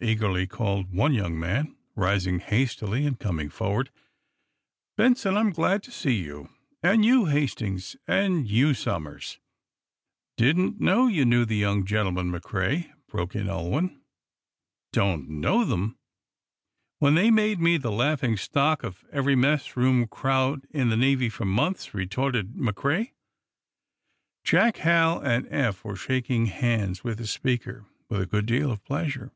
[0.00, 3.90] eagerly called one young man, rising hastily and coming forward.
[4.96, 6.48] "Benson, I'm glad to see you.
[6.82, 7.94] And you, Hastings.
[8.08, 9.38] And you, Somers."
[10.38, 14.00] "Didn't know you knew the young gentlemen, McCrea," broke in Ulwin.
[14.94, 15.98] "Don't know them?
[16.98, 21.28] When they made me the laughing stock of every mess room crowd in the Navy
[21.28, 23.10] for months!" retorted McCrea.
[24.42, 28.82] Jack, Hal and Eph were shaking hands with the speaker with a good deal of
[28.86, 29.32] pleasure.